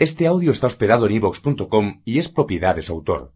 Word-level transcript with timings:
Este 0.00 0.26
audio 0.26 0.50
está 0.50 0.66
hospedado 0.66 1.04
en 1.04 1.12
ivox.com 1.12 2.00
y 2.06 2.18
es 2.18 2.30
propiedad 2.30 2.74
de 2.74 2.80
su 2.80 2.94
autor. 2.94 3.34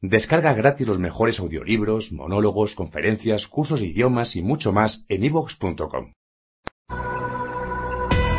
Descarga 0.00 0.52
gratis 0.52 0.88
los 0.88 0.98
mejores 0.98 1.38
audiolibros, 1.38 2.10
monólogos, 2.10 2.74
conferencias, 2.74 3.46
cursos 3.46 3.78
de 3.78 3.86
idiomas 3.86 4.34
y 4.34 4.42
mucho 4.42 4.72
más 4.72 5.04
en 5.08 5.22
ivox.com. 5.22 6.10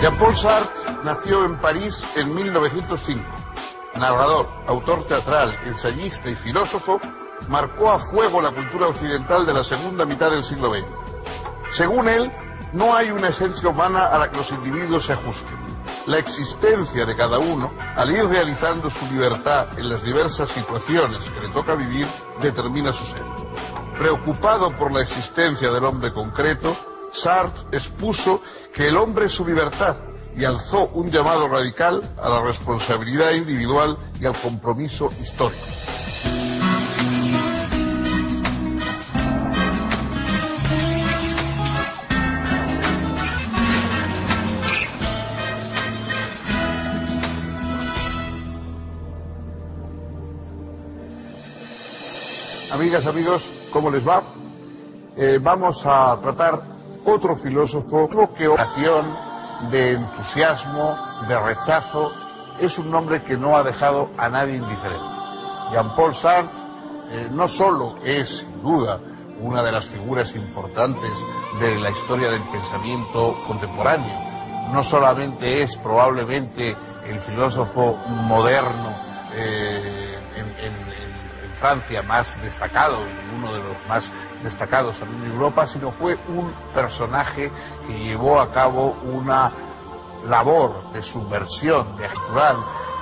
Jean-Paul 0.02 0.36
Sartre 0.36 0.91
nació 1.05 1.46
en 1.46 1.57
París 1.62 2.05
en 2.18 2.36
1905. 2.36 3.23
Narrador, 3.98 4.50
autor 4.68 5.07
teatral, 5.07 5.57
ensayista 5.66 6.30
y 6.30 6.36
filósofo, 6.36 7.00
marcó 7.48 7.91
a 7.91 7.98
fuego 7.98 8.41
la 8.41 8.54
cultura 8.54 8.88
occidental 8.88 9.45
de 9.45 9.54
la 9.54 9.64
segunda 9.64 10.05
mitad 10.05 10.32
del 10.32 10.43
siglo 10.43 10.70
XX. 10.70 10.86
Según 11.71 12.09
él, 12.09 12.30
no 12.73 12.93
hay 12.93 13.11
una 13.11 13.30
esencia 13.30 13.70
humana 13.70 14.07
a 14.07 14.20
la 14.20 14.30
que 14.30 14.36
los 14.36 14.52
individuos 14.52 15.05
se 15.05 15.14
ajusten. 15.14 15.72
La 16.05 16.17
existencia 16.17 17.05
de 17.05 17.15
cada 17.15 17.39
uno, 17.39 17.71
al 17.95 18.11
ir 18.11 18.25
realizando 18.25 18.89
su 18.89 19.05
libertad 19.13 19.79
en 19.79 19.89
las 19.89 20.04
diversas 20.04 20.50
situaciones 20.50 21.29
que 21.29 21.39
le 21.39 21.47
toca 21.54 21.75
vivir, 21.75 22.05
determina 22.41 22.91
su 22.91 23.05
ser. 23.05 23.23
Preocupado 23.97 24.75
por 24.78 24.92
la 24.92 25.01
existencia 25.01 25.71
del 25.71 25.86
hombre 25.86 26.11
concreto, 26.11 26.75
Sartre 27.14 27.78
expuso 27.78 28.42
que 28.73 28.89
el 28.89 28.97
hombre 28.97 29.28
es 29.28 29.31
su 29.31 29.45
libertad 29.45 29.95
y 30.36 30.43
alzó 30.43 30.87
un 30.87 31.09
llamado 31.09 31.47
radical 31.47 32.02
a 32.22 32.28
la 32.28 32.42
responsabilidad 32.42 33.31
individual 33.31 33.97
y 34.20 34.25
al 34.25 34.33
compromiso 34.36 35.09
histórico. 35.22 35.61
Amigas, 52.74 53.06
amigos, 53.06 53.68
¿cómo 53.72 53.92
les 53.92 54.06
va? 54.06 54.24
Eh, 55.16 55.38
vamos 55.40 55.86
a 55.86 56.18
tratar 56.20 56.60
otro 57.06 57.36
filósofo 57.36 58.10
que 58.36 58.48
oración 58.48 59.16
de 59.70 59.92
entusiasmo, 59.92 60.98
de 61.28 61.40
rechazo, 61.40 62.12
es 62.60 62.80
un 62.80 62.90
nombre 62.90 63.22
que 63.22 63.38
no 63.38 63.56
ha 63.56 63.62
dejado 63.62 64.10
a 64.18 64.28
nadie 64.28 64.56
indiferente. 64.56 65.06
Jean-Paul 65.72 66.16
Sartre 66.16 66.50
eh, 67.12 67.28
no 67.32 67.48
solo 67.48 67.98
es, 68.04 68.40
sin 68.40 68.64
duda, 68.64 69.00
una 69.40 69.62
de 69.62 69.72
las 69.72 69.86
figuras 69.86 70.36
importantes 70.36 71.12
de 71.60 71.80
la 71.80 71.92
historia 71.92 72.32
del 72.32 72.42
pensamiento 72.42 73.38
contemporáneo, 73.46 74.18
no 74.74 74.84
solamente 74.84 75.62
es 75.62 75.78
probablemente 75.78 76.76
el 77.08 77.20
filósofo 77.20 78.00
moderno 78.08 78.96
eh, 79.36 80.18
en 80.36 81.12
Francia 81.64 82.03
más 82.03 82.42
destacado 82.42 82.97
y 82.97 83.36
uno 83.38 83.53
de 83.53 83.59
los 83.59 83.78
más 83.88 84.11
destacados 84.44 85.02
en 85.02 85.31
Europa, 85.31 85.66
sino 85.66 85.92
fue 85.92 86.17
un 86.28 86.52
personaje 86.75 87.50
que 87.88 88.00
llevó 88.00 88.42
a 88.42 88.52
cabo 88.52 88.97
una 89.03 89.50
labor 90.28 90.92
de 90.92 91.02
subversión, 91.02 91.95
de 91.95 92.03
actual, 92.03 92.58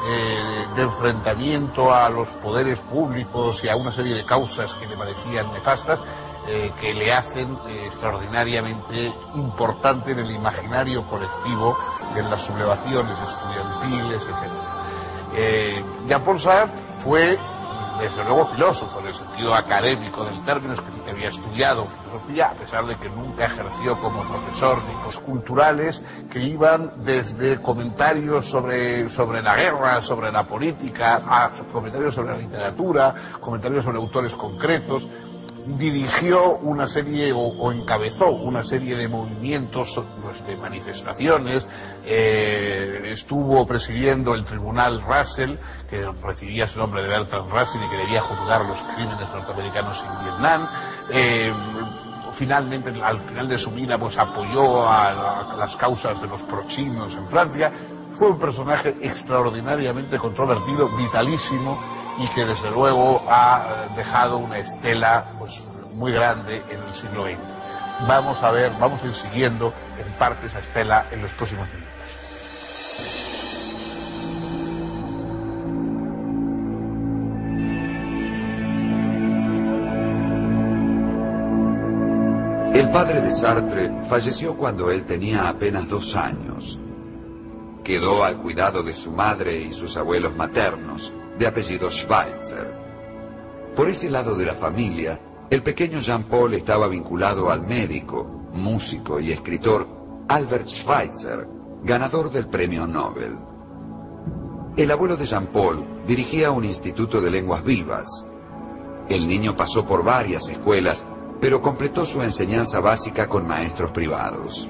eh, 0.08 0.66
de 0.76 0.84
enfrentamiento 0.84 1.92
a 1.92 2.08
los 2.10 2.30
poderes 2.34 2.78
públicos 2.78 3.64
y 3.64 3.70
a 3.70 3.76
una 3.76 3.92
serie 3.92 4.14
de 4.14 4.26
causas 4.26 4.76
que 4.76 4.86
le 4.86 4.96
parecían 4.96 5.52
nefastas, 5.54 6.04
eh, 6.48 6.72
que 6.80 6.94
le 6.94 7.12
hacen 7.12 7.58
eh, 7.68 7.86
extraordinariamente 7.88 9.12
importante 9.34 10.12
en 10.12 10.20
el 10.20 10.30
imaginario 10.30 11.02
colectivo, 11.08 11.76
en 12.16 12.30
las 12.30 12.44
sublevaciones 12.44 13.18
estudiantiles, 13.28 14.22
etc. 14.24 15.84
Jean-Paul 16.08 16.40
Sartre 16.40 16.76
fue 17.04 17.40
desde 18.02 18.24
luego 18.24 18.46
filósofo, 18.46 19.00
en 19.00 19.08
el 19.08 19.14
sentido 19.14 19.54
académico 19.54 20.26
del 20.26 20.44
término, 20.44 20.74
es 20.74 20.82
que 20.82 21.12
había 21.12 21.30
estudiado 21.30 21.86
filosofía, 21.86 22.48
a 22.50 22.54
pesar 22.54 22.86
de 22.88 22.96
que 22.96 23.10
nunca 23.10 23.46
ejerció 23.46 23.96
como 24.02 24.24
profesor 24.24 24.78
de 24.86 24.92
culturales 25.20 26.02
que 26.32 26.40
iban 26.40 26.92
desde 27.04 27.62
comentarios 27.62 28.48
sobre, 28.48 29.10
sobre 29.10 29.42
la 29.42 29.56
guerra, 29.56 30.02
sobre 30.02 30.32
la 30.32 30.44
política, 30.44 31.22
a 31.26 31.52
comentarios 31.72 32.16
sobre 32.16 32.32
la 32.32 32.38
literatura, 32.38 33.14
comentarios 33.40 33.86
sobre 33.86 33.98
autores 33.98 34.34
concretos 34.34 35.08
dirigió 35.66 36.58
una 36.58 36.88
serie 36.88 37.32
o, 37.34 37.72
encabezó 37.72 38.32
una 38.32 38.64
serie 38.64 38.96
de 38.96 39.08
movimientos, 39.08 40.02
pues, 40.22 40.46
de 40.46 40.56
manifestaciones, 40.58 41.68
eh, 42.06 43.02
estuvo 43.06 43.66
presidiendo 43.66 44.34
el 44.34 44.44
tribunal 44.46 45.02
Russell, 45.02 45.56
que 45.90 46.08
recibía 46.24 46.68
su 46.68 46.80
nombre 46.80 47.04
de 47.04 47.10
Bertrand 47.10 47.52
Russell 47.52 47.82
y 47.84 47.90
que 47.90 47.98
debía 47.98 48.22
juzgar 48.22 48.66
los 48.66 48.82
crímenes 48.82 49.30
norteamericanos 49.30 50.04
en 50.04 50.24
Vietnam. 50.26 50.70
Eh, 51.10 51.54
finalmente, 52.34 52.94
al 53.02 53.20
final 53.20 53.48
de 53.48 53.58
su 53.58 53.72
vida, 53.72 53.98
pues 53.98 54.18
apoyó 54.18 54.88
a, 54.88 55.54
a 55.54 55.58
las 55.58 55.76
causas 55.76 56.22
de 56.22 56.28
los 56.28 56.42
prochinos 56.44 57.16
en 57.16 57.28
Francia. 57.28 57.72
Fue 58.14 58.30
un 58.30 58.40
personaje 58.40 58.96
extraordinariamente 59.02 60.18
controvertido, 60.18 60.90
vitalísimo, 60.98 61.80
y 62.18 62.28
que 62.30 62.46
desde 62.46 62.70
luego 62.72 63.24
ha 63.30 63.88
dejado 63.96 64.38
una 64.38 64.58
estela 64.58 65.32
pues, 65.40 65.64
muy 65.94 66.12
grande 66.12 66.62
en 66.70 66.82
el 66.84 66.94
siglo 66.94 67.24
XX. 67.24 67.38
Vamos 68.08 68.42
a 68.44 68.52
ver, 68.52 68.72
vamos 68.80 69.04
a 69.04 69.08
ir 69.08 69.16
siguiendo 69.16 69.74
en 70.00 70.12
parte 70.14 70.48
esa 70.48 70.60
estela 70.60 71.06
en 71.12 71.22
los 71.22 71.32
próximos 71.34 71.68
minutos. 71.68 71.92
El 82.74 82.90
padre 82.90 83.22
de 83.22 83.30
Sartre 83.32 83.92
falleció 84.10 84.56
cuando 84.56 84.90
él 84.90 85.04
tenía 85.04 85.48
apenas 85.48 85.88
dos 85.88 86.16
años. 86.16 86.80
Quedó 87.84 88.24
al 88.24 88.38
cuidado 88.38 88.82
de 88.82 88.94
su 88.94 89.12
madre 89.12 89.58
y 89.58 89.74
sus 89.74 89.98
abuelos 89.98 90.36
maternos, 90.36 91.14
de 91.42 91.48
apellido 91.48 91.90
Schweitzer. 91.90 92.72
Por 93.76 93.90
ese 93.90 94.12
lado 94.12 94.36
de 94.36 94.46
la 94.46 94.54
familia, 94.54 95.20
el 95.50 95.64
pequeño 95.64 96.00
Jean-Paul 96.00 96.54
estaba 96.54 96.88
vinculado 96.88 97.50
al 97.50 97.66
médico, 97.66 98.24
músico 98.54 99.20
y 99.20 99.32
escritor 99.32 99.88
Albert 100.28 100.68
Schweitzer, 100.68 101.48
ganador 101.84 102.30
del 102.30 102.48
premio 102.48 102.86
Nobel. 102.86 103.40
El 104.78 104.92
abuelo 104.92 105.18
de 105.18 105.26
Jean-Paul 105.26 106.04
dirigía 106.06 106.52
un 106.52 106.64
instituto 106.64 107.20
de 107.20 107.32
lenguas 107.32 107.64
vivas. 107.64 108.24
El 109.10 109.28
niño 109.28 109.58
pasó 109.58 109.84
por 109.84 110.04
varias 110.04 110.48
escuelas, 110.48 111.04
pero 111.40 111.60
completó 111.60 112.06
su 112.06 112.22
enseñanza 112.22 112.82
básica 112.82 113.28
con 113.28 113.48
maestros 113.48 113.90
privados. 113.90 114.70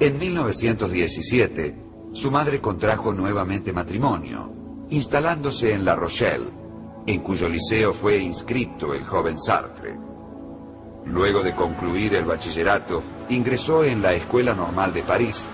En 0.00 0.18
1917, 0.18 1.76
su 2.12 2.30
madre 2.30 2.62
contrajo 2.62 3.12
nuevamente 3.12 3.74
matrimonio 3.74 4.55
instalándose 4.90 5.72
en 5.72 5.84
La 5.84 5.94
Rochelle, 5.96 6.52
en 7.06 7.20
cuyo 7.20 7.48
liceo 7.48 7.92
fue 7.92 8.18
inscrito 8.18 8.94
el 8.94 9.04
joven 9.04 9.38
Sartre. 9.38 9.96
Luego 11.04 11.42
de 11.42 11.54
concluir 11.54 12.14
el 12.14 12.24
bachillerato, 12.24 13.02
ingresó 13.28 13.84
en 13.84 14.02
la 14.02 14.12
Escuela 14.12 14.54
Normal 14.54 14.92
de 14.92 15.02
París, 15.02 15.44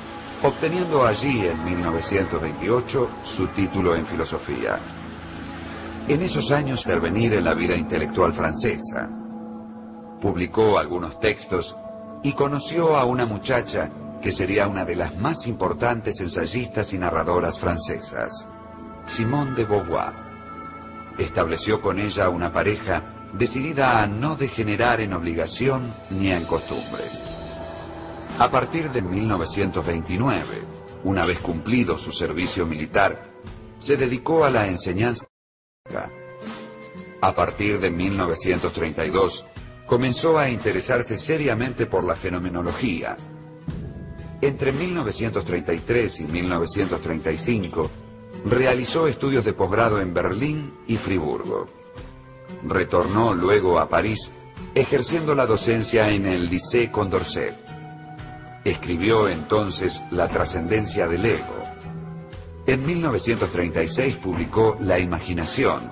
obteniendo 0.42 1.04
allí 1.04 1.46
en 1.46 1.64
1928 1.64 3.10
su 3.22 3.46
título 3.48 3.94
en 3.94 4.06
filosofía. 4.06 4.78
En 6.08 6.22
esos 6.22 6.50
años 6.50 6.80
intervenir 6.84 7.34
en 7.34 7.44
la 7.44 7.54
vida 7.54 7.76
intelectual 7.76 8.32
francesa. 8.32 9.08
Publicó 10.20 10.78
algunos 10.78 11.20
textos 11.20 11.76
y 12.22 12.32
conoció 12.32 12.96
a 12.96 13.04
una 13.04 13.26
muchacha 13.26 13.90
que 14.20 14.32
sería 14.32 14.68
una 14.68 14.84
de 14.84 14.96
las 14.96 15.16
más 15.16 15.46
importantes 15.46 16.20
ensayistas 16.20 16.92
y 16.92 16.98
narradoras 16.98 17.58
francesas. 17.58 18.48
Simone 19.12 19.54
de 19.54 19.66
Beauvoir. 19.66 20.14
Estableció 21.18 21.82
con 21.82 21.98
ella 21.98 22.30
una 22.30 22.50
pareja 22.50 23.28
decidida 23.34 24.02
a 24.02 24.06
no 24.06 24.36
degenerar 24.36 25.02
en 25.02 25.12
obligación 25.12 25.92
ni 26.08 26.32
en 26.32 26.46
costumbre. 26.46 27.04
A 28.38 28.50
partir 28.50 28.90
de 28.90 29.02
1929, 29.02 30.62
una 31.04 31.26
vez 31.26 31.40
cumplido 31.40 31.98
su 31.98 32.10
servicio 32.10 32.64
militar, 32.64 33.22
se 33.78 33.98
dedicó 33.98 34.46
a 34.46 34.50
la 34.50 34.66
enseñanza. 34.66 35.26
A 37.20 37.34
partir 37.34 37.80
de 37.80 37.90
1932, 37.90 39.44
comenzó 39.84 40.38
a 40.38 40.48
interesarse 40.48 41.18
seriamente 41.18 41.84
por 41.84 42.02
la 42.02 42.16
fenomenología. 42.16 43.18
Entre 44.40 44.72
1933 44.72 46.20
y 46.20 46.24
1935, 46.24 47.90
Realizó 48.44 49.06
estudios 49.06 49.44
de 49.44 49.52
posgrado 49.52 50.00
en 50.00 50.12
Berlín 50.12 50.74
y 50.88 50.96
Friburgo. 50.96 51.68
Retornó 52.66 53.34
luego 53.34 53.78
a 53.78 53.88
París, 53.88 54.32
ejerciendo 54.74 55.34
la 55.34 55.46
docencia 55.46 56.10
en 56.10 56.26
el 56.26 56.46
Lycée 56.46 56.90
Condorcet. 56.90 57.54
Escribió 58.64 59.28
entonces 59.28 60.02
La 60.10 60.28
trascendencia 60.28 61.06
del 61.06 61.26
ego. 61.26 61.62
En 62.66 62.84
1936 62.84 64.16
publicó 64.16 64.76
La 64.80 64.98
imaginación 64.98 65.90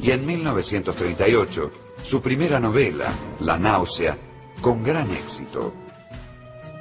y 0.00 0.10
en 0.10 0.26
1938 0.26 1.70
su 2.02 2.20
primera 2.22 2.60
novela, 2.60 3.06
La 3.40 3.58
náusea, 3.58 4.16
con 4.60 4.82
gran 4.82 5.10
éxito. 5.10 5.72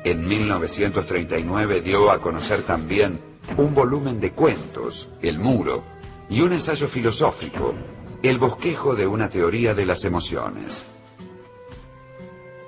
En 0.03 0.27
1939 0.27 1.81
dio 1.81 2.11
a 2.11 2.21
conocer 2.21 2.61
también 2.61 3.26
un 3.55 3.73
volumen 3.73 4.19
de 4.19 4.33
cuentos, 4.33 5.09
El 5.21 5.39
muro, 5.39 5.83
y 6.29 6.41
un 6.41 6.53
ensayo 6.53 6.87
filosófico, 6.87 7.73
El 8.21 8.37
bosquejo 8.37 8.95
de 8.95 9.07
una 9.07 9.29
teoría 9.29 9.73
de 9.73 9.85
las 9.85 10.03
emociones. 10.03 10.85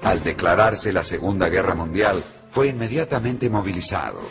Al 0.02 0.24
declararse 0.24 0.94
la 0.94 1.04
Segunda 1.04 1.50
Guerra 1.50 1.76
Mundial, 1.76 2.24
fue 2.52 2.68
inmediatamente 2.70 3.50
movilizado. 3.50 4.22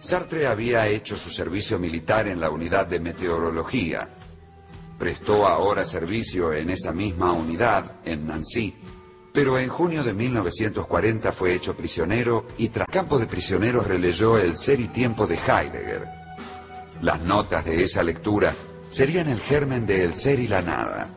Sartre 0.00 0.48
había 0.48 0.88
hecho 0.88 1.16
su 1.16 1.30
servicio 1.30 1.78
militar 1.78 2.26
en 2.26 2.40
la 2.40 2.50
unidad 2.50 2.86
de 2.86 2.98
meteorología. 2.98 4.08
Prestó 4.98 5.46
ahora 5.46 5.84
servicio 5.84 6.52
en 6.52 6.70
esa 6.70 6.92
misma 6.92 7.32
unidad, 7.32 8.00
en 8.04 8.26
Nancy, 8.26 8.74
pero 9.32 9.58
en 9.58 9.68
junio 9.68 10.04
de 10.04 10.12
1940 10.12 11.32
fue 11.32 11.54
hecho 11.54 11.74
prisionero 11.74 12.46
y 12.58 12.68
tras 12.68 12.86
campo 12.88 13.18
de 13.18 13.26
prisioneros 13.26 13.86
releyó 13.86 14.36
el 14.38 14.56
Ser 14.56 14.80
y 14.80 14.88
Tiempo 14.88 15.26
de 15.26 15.36
Heidegger. 15.36 16.06
Las 17.00 17.20
notas 17.20 17.64
de 17.64 17.82
esa 17.82 18.02
lectura 18.02 18.54
serían 18.90 19.28
el 19.28 19.40
germen 19.40 19.86
de 19.86 20.04
El 20.04 20.14
Ser 20.14 20.38
y 20.38 20.48
la 20.48 20.60
Nada. 20.60 21.08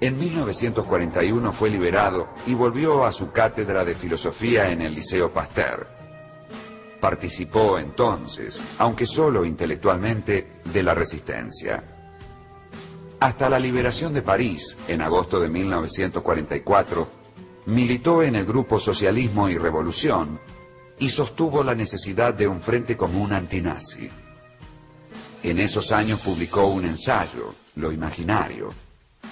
En 0.00 0.18
1941 0.18 1.52
fue 1.52 1.70
liberado 1.70 2.28
y 2.46 2.54
volvió 2.54 3.04
a 3.04 3.12
su 3.12 3.30
cátedra 3.30 3.84
de 3.84 3.94
filosofía 3.94 4.70
en 4.70 4.82
el 4.82 4.94
Liceo 4.94 5.32
Pasteur. 5.32 5.86
Participó 7.00 7.78
entonces, 7.78 8.64
aunque 8.78 9.06
solo 9.06 9.44
intelectualmente, 9.44 10.60
de 10.64 10.82
la 10.82 10.94
resistencia. 10.94 11.84
Hasta 13.24 13.48
la 13.48 13.58
liberación 13.58 14.12
de 14.12 14.20
París, 14.20 14.76
en 14.86 15.00
agosto 15.00 15.40
de 15.40 15.48
1944, 15.48 17.08
militó 17.64 18.22
en 18.22 18.34
el 18.34 18.44
grupo 18.44 18.78
Socialismo 18.78 19.48
y 19.48 19.56
Revolución 19.56 20.38
y 20.98 21.08
sostuvo 21.08 21.64
la 21.64 21.74
necesidad 21.74 22.34
de 22.34 22.46
un 22.46 22.60
frente 22.60 22.98
común 22.98 23.32
antinazi. 23.32 24.10
En 25.42 25.58
esos 25.58 25.90
años 25.90 26.20
publicó 26.20 26.66
un 26.66 26.84
ensayo, 26.84 27.54
Lo 27.76 27.92
Imaginario, 27.92 28.68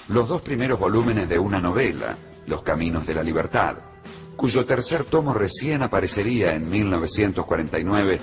los 0.08 0.26
dos 0.26 0.40
primeros 0.40 0.80
volúmenes 0.80 1.28
de 1.28 1.38
una 1.38 1.60
novela, 1.60 2.16
Los 2.46 2.62
Caminos 2.62 3.06
de 3.06 3.12
la 3.12 3.22
Libertad, 3.22 3.76
cuyo 4.36 4.64
tercer 4.64 5.04
tomo 5.04 5.34
recién 5.34 5.82
aparecería 5.82 6.54
en 6.54 6.70
1949, 6.70 8.20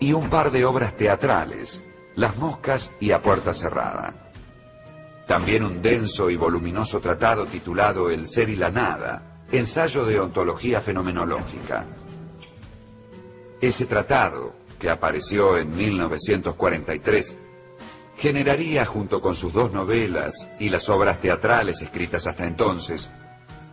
y 0.00 0.12
un 0.12 0.28
par 0.28 0.50
de 0.50 0.66
obras 0.66 0.94
teatrales, 0.98 1.82
Las 2.14 2.36
Moscas 2.36 2.90
y 3.00 3.12
A 3.12 3.22
Puerta 3.22 3.54
Cerrada. 3.54 4.31
También 5.26 5.64
un 5.64 5.80
denso 5.80 6.30
y 6.30 6.36
voluminoso 6.36 7.00
tratado 7.00 7.46
titulado 7.46 8.10
El 8.10 8.26
ser 8.26 8.48
y 8.48 8.56
la 8.56 8.70
nada, 8.70 9.44
ensayo 9.52 10.04
de 10.04 10.18
ontología 10.18 10.80
fenomenológica. 10.80 11.86
Ese 13.60 13.86
tratado, 13.86 14.54
que 14.78 14.90
apareció 14.90 15.56
en 15.56 15.76
1943, 15.76 17.38
generaría 18.16 18.84
junto 18.84 19.20
con 19.20 19.36
sus 19.36 19.52
dos 19.52 19.72
novelas 19.72 20.48
y 20.58 20.68
las 20.68 20.88
obras 20.88 21.20
teatrales 21.20 21.82
escritas 21.82 22.26
hasta 22.26 22.46
entonces, 22.46 23.10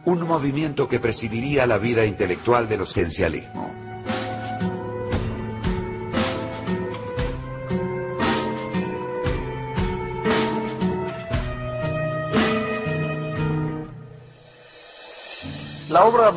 un 0.05 0.21
movimiento 0.21 0.87
que 0.87 0.99
presidiría 0.99 1.65
la 1.67 1.77
vida 1.77 2.05
intelectual 2.05 2.69
del 2.69 2.81
esencialismo. 2.81 3.88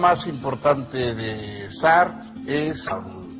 Más 0.03 0.27
importante 0.27 1.15
de 1.15 1.71
Sartre 1.71 2.71
es 2.71 2.91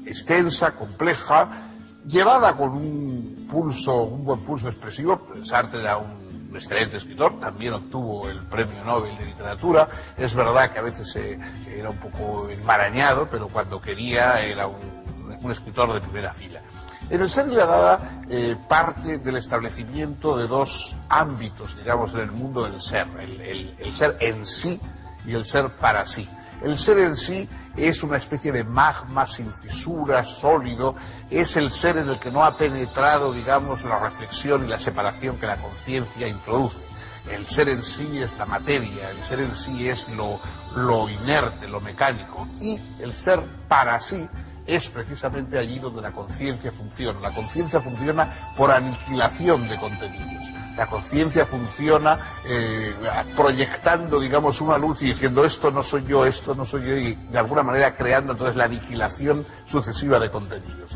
extensa, 0.07 0.71
compleja, 0.71 1.67
llevada 2.07 2.57
con 2.57 2.71
un 2.71 3.49
pulso, 3.51 4.05
un 4.05 4.25
buen 4.25 4.45
pulso 4.45 4.69
expresivo. 4.69 5.27
Sartre 5.43 5.81
era 5.81 5.99
un 5.99 6.53
excelente 6.55 6.99
escritor, 6.99 7.41
también 7.41 7.73
obtuvo 7.73 8.29
el 8.29 8.45
premio 8.45 8.85
Nobel 8.85 9.19
de 9.19 9.25
Literatura. 9.25 9.89
Es 10.17 10.37
verdad 10.37 10.71
que 10.71 10.79
a 10.79 10.83
veces 10.83 11.19
era 11.67 11.91
un 11.91 11.97
poco 11.97 12.49
enmarañado, 12.49 13.29
pero 13.29 13.49
cuando 13.49 13.81
quería 13.81 14.41
era 14.41 14.69
un, 14.69 15.51
escritor 15.51 15.93
de 15.93 16.01
primera 16.01 16.33
fila. 16.33 16.61
En 17.11 17.21
el 17.21 17.29
ser 17.29 17.49
y 17.49 17.57
la 17.57 17.67
nada 17.67 18.23
eh, 18.31 18.55
parte 18.69 19.19
del 19.19 19.37
establecimiento 19.37 20.37
de 20.37 20.47
dos 20.47 20.95
ámbitos, 21.09 21.77
digamos, 21.77 22.15
en 22.15 22.21
el 22.21 22.31
mundo 22.31 22.63
del 22.63 22.81
ser, 22.81 23.09
el 23.19 23.93
ser 23.93 24.17
en 24.21 24.47
sí 24.47 24.81
y 25.27 25.35
el 25.35 25.45
ser 25.45 25.69
para 25.71 26.07
sí. 26.07 26.29
El 26.63 26.79
ser 26.79 26.99
en 26.99 27.17
sí 27.17 27.49
es 27.77 28.03
una 28.03 28.19
especie 28.19 28.53
de 28.53 28.63
magma 28.63 29.27
sin 29.27 29.53
fisuras, 29.53 30.29
sólido, 30.29 30.95
es 31.29 31.57
el 31.57 31.73
ser 31.73 31.97
en 31.97 32.09
el 32.09 32.19
que 32.21 32.31
no 32.31 32.45
ha 32.45 32.57
penetrado, 32.57 33.33
digamos, 33.33 33.85
la 33.85 33.99
reflexión 33.99 34.65
y 34.65 34.69
la 34.69 34.79
separación 34.79 35.39
que 35.39 35.47
la 35.47 35.57
conciencia 35.57 36.29
introduce. 36.29 36.79
El 37.31 37.47
ser 37.47 37.69
en 37.69 37.83
sí 37.83 38.19
es 38.19 38.37
la 38.37 38.47
materia, 38.47 39.11
el 39.11 39.23
ser 39.23 39.41
en 39.41 39.57
sí 39.57 39.89
es 39.89 40.09
lo, 40.11 40.39
lo 40.77 41.09
inerte, 41.09 41.67
lo 41.67 41.81
mecánico, 41.81 42.47
y 42.61 42.79
el 43.01 43.13
ser 43.15 43.41
para 43.67 43.99
sí 43.99 44.29
es 44.67 44.89
precisamente 44.89 45.59
allí 45.59 45.81
donde 45.81 46.03
la 46.03 46.13
conciencia 46.13 46.71
funciona. 46.71 47.19
La 47.19 47.33
conciencia 47.33 47.81
funciona 47.81 48.29
por 48.57 48.71
aniquilación 48.71 49.69
de 49.69 49.77
contenidos 49.77 50.62
la 50.77 50.87
conciencia 50.87 51.45
funciona 51.45 52.19
eh, 52.47 52.95
proyectando, 53.37 54.19
digamos, 54.19 54.61
una 54.61 54.79
luz 54.79 55.03
y 55.03 55.07
diciendo 55.07 55.45
esto 55.45 55.71
no 55.71 55.83
soy 55.83 56.05
yo, 56.07 56.25
esto 56.25 56.55
no 56.55 56.65
soy 56.65 56.83
yo, 56.83 56.97
y 56.97 57.15
de 57.15 57.39
alguna 57.39 57.63
manera 57.63 57.95
creando 57.95 58.33
entonces 58.33 58.57
la 58.57 58.65
aniquilación 58.65 59.45
sucesiva 59.67 60.19
de 60.19 60.31
contenidos. 60.31 60.93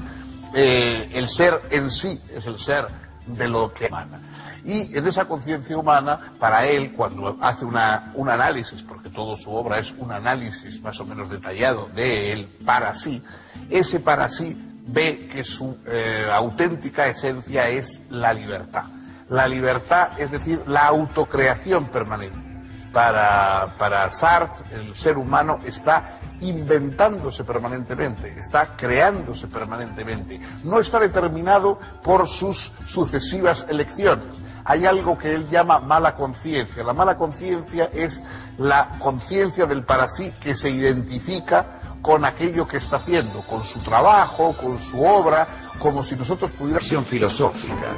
Eh, 0.55 1.11
el 1.13 1.29
ser 1.29 1.61
en 1.71 1.91
sí 1.91 2.21
es 2.35 2.47
el 2.47 2.59
ser 2.59 2.87
de 3.27 3.49
lo 3.49 3.73
que 3.73 3.87
emana. 3.87 4.21
Y 4.65 4.97
en 4.97 5.07
esa 5.07 5.27
conciencia 5.27 5.77
humana, 5.77 6.33
para 6.41 6.67
él, 6.67 6.93
cuando 6.93 7.37
hace 7.41 7.65
un 7.65 8.29
análisis, 8.29 8.83
porque 8.83 9.11
toda 9.11 9.37
su 9.37 9.55
obra 9.55 9.79
es 9.79 9.93
un 9.93 10.11
análisis 10.11 10.81
más 10.83 10.99
o 10.99 11.05
menos 11.05 11.31
detallado 11.31 11.89
de 11.95 12.33
él 12.33 12.49
para 12.65 12.93
sí, 12.95 13.23
ese 13.71 14.01
para 14.01 14.29
sí 14.29 14.61
ve 14.89 15.29
que 15.31 15.45
su 15.45 15.77
eh, 15.87 16.29
auténtica 16.33 17.07
esencia 17.07 17.69
es 17.69 18.03
la 18.11 18.33
libertad 18.33 18.87
la 19.29 19.49
libertad, 19.49 20.19
es 20.19 20.31
decir, 20.31 20.63
la 20.67 20.87
autocreación 20.87 21.87
permanente. 21.87 22.47
Para, 22.93 23.75
para 23.79 24.11
Sartre, 24.11 24.65
el 24.75 24.95
ser 24.95 25.19
humano 25.19 25.59
está 25.67 26.19
inventándose 26.41 27.45
permanentemente, 27.45 28.35
está 28.39 28.77
creándose 28.77 29.49
permanentemente, 29.49 30.41
no 30.65 30.81
está 30.81 30.99
determinado 30.99 31.79
por 32.03 32.27
sus 32.27 32.73
sucesivas 32.87 33.67
elecciones. 33.69 34.35
Hay 34.65 34.87
algo 34.87 35.19
que 35.19 35.35
él 35.35 35.47
llama 35.49 35.79
mala 35.79 36.15
conciencia. 36.17 36.83
La 36.83 36.93
mala 36.93 37.17
conciencia 37.17 37.91
es 37.93 38.23
la 38.57 38.99
conciencia 38.99 39.67
del 39.67 39.85
para 39.85 40.09
sí 40.09 40.33
que 40.41 40.57
se 40.57 40.71
identifica 40.71 41.99
con 42.03 42.25
aquello 42.25 42.67
que 42.67 42.79
está 42.79 42.97
haciendo, 42.97 43.43
con 43.43 43.63
su 43.63 43.81
trabajo, 43.81 44.55
con 44.55 44.81
su 44.81 45.05
obra, 45.05 45.47
como 45.79 46.03
si 46.03 46.17
nosotros 46.17 46.51
pudiéramos... 46.53 47.07
filosófica 47.07 47.95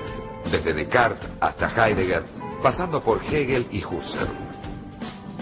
desde 0.51 0.73
Descartes 0.73 1.29
hasta 1.41 1.69
Heidegger, 1.69 2.25
pasando 2.63 3.03
por 3.03 3.23
Hegel 3.23 3.67
y 3.71 3.85
Husserl. 3.85 4.29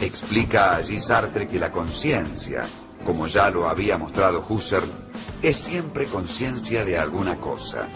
Explica 0.00 0.76
allí 0.76 1.00
Sartre 1.00 1.46
que 1.46 1.58
la 1.58 1.72
conciencia, 1.72 2.64
como 3.04 3.26
ya 3.26 3.48
lo 3.50 3.68
había 3.68 3.96
mostrado 3.96 4.44
Husserl, 4.48 4.88
es 5.42 5.56
siempre 5.56 6.06
conciencia 6.06 6.84
de 6.84 6.98
alguna 6.98 7.36
cosa. 7.36 7.86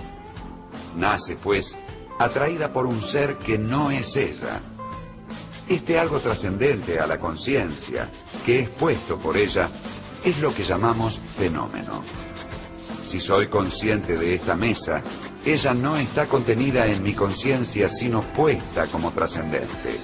Nace, 0.97 1.37
pues, 1.37 1.77
atraída 2.19 2.73
por 2.73 2.87
un 2.87 3.01
ser 3.03 3.37
que 3.37 3.59
no 3.59 3.91
es 3.91 4.17
ella. 4.17 4.61
Este 5.69 5.99
algo 5.99 6.21
trascendente 6.21 6.99
a 6.99 7.07
la 7.07 7.19
conciencia, 7.19 8.09
que 8.45 8.61
es 8.61 8.69
puesto 8.69 9.19
por 9.19 9.37
ella, 9.37 9.69
es 10.25 10.39
lo 10.39 10.55
que 10.55 10.65
llamamos 10.65 11.21
fenómeno. 11.39 12.03
Si 13.05 13.21
soy 13.21 13.49
consciente 13.49 14.17
de 14.17 14.35
esta 14.35 14.55
mesa, 14.55 15.03
ella 15.45 15.73
no 15.73 15.97
está 15.97 16.27
contenida 16.27 16.87
en 16.87 17.03
mi 17.03 17.15
conciencia, 17.15 17.89
sino 17.89 18.21
puesta 18.21 18.87
como 18.89 19.11
trascendente. 19.11 19.99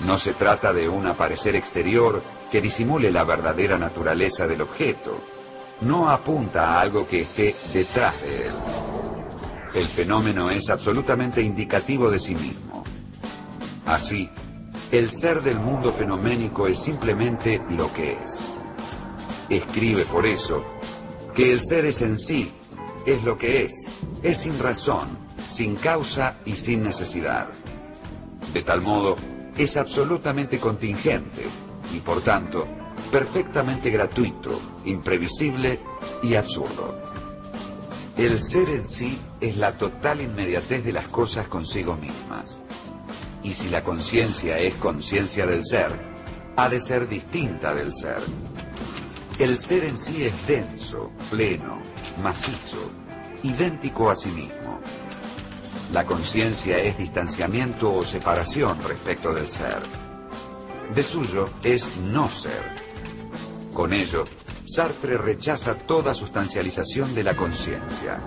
No 0.00 0.18
se 0.18 0.34
trata 0.34 0.72
de 0.72 0.88
un 0.88 1.06
aparecer 1.06 1.56
exterior 1.56 2.22
que 2.50 2.60
disimule 2.60 3.10
la 3.10 3.24
verdadera 3.24 3.76
naturaleza 3.76 4.46
del 4.46 4.62
objeto. 4.62 5.18
No 5.80 6.10
apunta 6.10 6.68
a 6.68 6.80
algo 6.80 7.08
que 7.08 7.22
esté 7.22 7.56
detrás 7.72 8.20
de 8.22 8.46
él. 8.46 8.52
El 9.74 9.88
fenómeno 9.88 10.50
es 10.50 10.70
absolutamente 10.70 11.42
indicativo 11.42 12.10
de 12.10 12.18
sí 12.18 12.34
mismo. 12.34 12.84
Así, 13.84 14.30
el 14.92 15.10
ser 15.10 15.42
del 15.42 15.58
mundo 15.58 15.92
fenoménico 15.92 16.66
es 16.66 16.78
simplemente 16.78 17.60
lo 17.70 17.92
que 17.92 18.12
es. 18.12 18.46
Escribe 19.48 20.04
por 20.04 20.24
eso 20.24 20.64
que 21.34 21.52
el 21.52 21.60
ser 21.60 21.84
es 21.84 22.00
en 22.00 22.16
sí, 22.16 22.50
es 23.04 23.22
lo 23.22 23.36
que 23.36 23.64
es 23.64 23.95
es 24.22 24.38
sin 24.38 24.58
razón, 24.58 25.18
sin 25.48 25.76
causa 25.76 26.36
y 26.44 26.56
sin 26.56 26.82
necesidad. 26.82 27.48
De 28.52 28.62
tal 28.62 28.80
modo, 28.82 29.16
es 29.56 29.76
absolutamente 29.76 30.58
contingente 30.58 31.46
y 31.94 32.00
por 32.00 32.20
tanto 32.20 32.66
perfectamente 33.10 33.90
gratuito, 33.90 34.60
imprevisible 34.84 35.80
y 36.22 36.34
absurdo. 36.34 36.94
El 38.16 38.40
ser 38.40 38.68
en 38.70 38.86
sí 38.86 39.18
es 39.40 39.56
la 39.56 39.72
total 39.72 40.22
inmediatez 40.22 40.84
de 40.84 40.92
las 40.92 41.06
cosas 41.08 41.48
consigo 41.48 41.96
mismas. 41.96 42.60
Y 43.42 43.52
si 43.52 43.68
la 43.68 43.84
conciencia 43.84 44.58
es 44.58 44.74
conciencia 44.74 45.46
del 45.46 45.64
ser, 45.64 45.90
ha 46.56 46.68
de 46.68 46.80
ser 46.80 47.08
distinta 47.08 47.74
del 47.74 47.92
ser. 47.92 48.18
El 49.38 49.58
ser 49.58 49.84
en 49.84 49.98
sí 49.98 50.24
es 50.24 50.46
denso, 50.46 51.10
pleno, 51.30 51.78
macizo, 52.22 52.90
idéntico 53.42 54.10
a 54.10 54.16
sí 54.16 54.30
mismo. 54.30 54.80
La 55.92 56.04
conciencia 56.04 56.78
es 56.78 56.98
distanciamiento 56.98 57.92
o 57.94 58.02
separación 58.02 58.78
respecto 58.82 59.32
del 59.32 59.48
ser. 59.48 59.78
De 60.94 61.02
suyo 61.02 61.48
es 61.62 61.96
no 61.98 62.28
ser. 62.28 62.74
Con 63.72 63.92
ello, 63.92 64.24
Sartre 64.64 65.16
rechaza 65.16 65.74
toda 65.74 66.12
sustancialización 66.12 67.14
de 67.14 67.22
la 67.22 67.36
conciencia. 67.36 68.18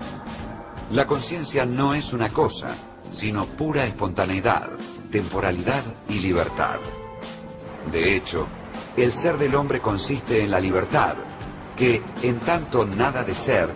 La 0.92 1.06
conciencia 1.06 1.66
no 1.66 1.94
es 1.94 2.14
una 2.14 2.30
cosa, 2.30 2.70
sino 3.12 3.46
pura 3.46 3.86
espontaneidad, 3.86 4.70
temporalidad 5.12 5.84
y 6.08 6.20
libertad. 6.20 6.80
De 7.92 8.16
hecho, 8.16 8.48
el 8.96 9.14
ser 9.14 9.38
del 9.38 9.56
hombre 9.56 9.82
consiste 9.82 10.44
en 10.44 10.52
la 10.52 10.60
libertad, 10.60 11.16
que, 11.76 12.02
en 12.22 12.40
tanto 12.40 12.86
nada 12.86 13.24
de 13.24 13.36
ser, 13.36 13.70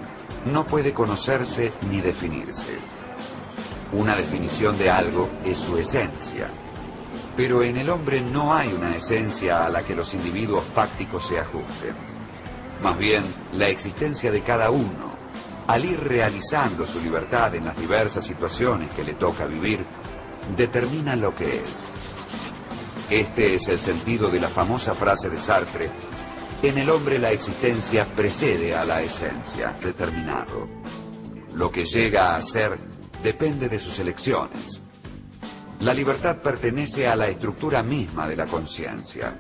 no 0.46 0.66
puede 0.66 0.94
conocerse 0.94 1.72
ni 1.90 2.02
definirse. 2.02 2.78
Una 3.92 4.16
definición 4.16 4.78
de 4.78 4.90
algo 4.90 5.30
es 5.46 5.60
su 5.60 5.78
esencia, 5.78 6.50
pero 7.38 7.64
en 7.64 7.78
el 7.78 7.90
hombre 7.90 8.22
no 8.22 8.54
hay 8.54 8.74
una 8.74 8.96
esencia 8.96 9.66
a 9.66 9.70
la 9.70 9.84
que 9.84 9.96
los 9.96 10.14
individuos 10.14 10.64
fácticos 10.74 11.28
se 11.28 11.40
ajusten. 11.40 11.96
Más 12.82 12.98
bien, 12.98 13.24
la 13.54 13.70
existencia 13.70 14.32
de 14.32 14.42
cada 14.42 14.70
uno, 14.72 15.12
al 15.68 15.86
ir 15.86 16.00
realizando 16.00 16.86
su 16.86 17.02
libertad 17.02 17.56
en 17.56 17.66
las 17.66 17.78
diversas 17.78 18.26
situaciones 18.26 18.90
que 18.94 19.04
le 19.04 19.14
toca 19.14 19.46
vivir, 19.46 19.86
determina 20.58 21.16
lo 21.16 21.34
que 21.34 21.58
es. 21.58 21.90
Este 23.10 23.56
es 23.56 23.70
el 23.70 23.80
sentido 23.80 24.30
de 24.30 24.40
la 24.40 24.50
famosa 24.50 24.94
frase 24.96 25.30
de 25.30 25.38
Sartre, 25.38 25.90
en 26.64 26.78
el 26.78 26.90
hombre 26.90 27.20
la 27.20 27.32
existencia 27.32 28.06
precede 28.06 28.74
a 28.74 28.86
la 28.86 29.02
esencia, 29.02 29.76
determinado. 29.82 30.70
Lo 31.54 31.70
que 31.70 31.84
llega 31.84 32.38
a 32.38 32.42
ser 32.42 32.78
depende 33.22 33.68
de 33.68 33.80
sus 33.80 34.00
elecciones. 34.00 34.82
La 35.82 35.94
libertad 35.94 36.38
pertenece 36.38 37.06
a 37.06 37.18
la 37.18 37.28
estructura 37.28 37.84
misma 37.84 38.30
de 38.30 38.38
la 38.38 38.46
conciencia. 38.46 39.38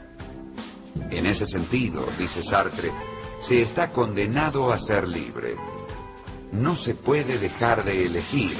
En 1.09 1.25
ese 1.25 1.45
sentido, 1.45 2.05
dice 2.19 2.43
Sartre, 2.43 2.91
se 3.39 3.61
está 3.61 3.87
condenado 3.91 4.73
a 4.73 4.77
ser 4.77 5.07
libre. 5.07 5.55
No 6.51 6.75
se 6.75 6.93
puede 6.93 7.37
dejar 7.37 7.85
de 7.85 8.05
elegir 8.05 8.57